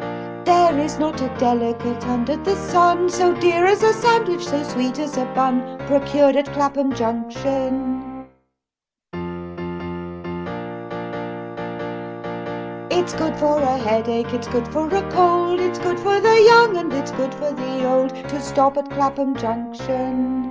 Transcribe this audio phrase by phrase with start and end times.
[0.00, 0.44] 5.
[0.44, 4.62] There is not a delicate * under the sun So dear as a sandwich, so
[4.62, 7.74] sweet as a bun, Procured at Clappum Junction.
[7.98, 8.24] 6.
[12.98, 16.76] It's good for a headache, it's good for a cold, It's good for the young
[16.76, 20.44] and it's good for the old To stop at Clappum Junction.